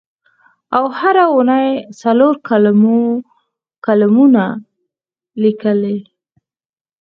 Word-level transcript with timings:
او 0.75 0.83
هره 0.99 1.23
اوونۍ 1.29 1.69
څلور 2.01 2.33
کالمونه 3.85 4.43
لیکي. 5.41 5.93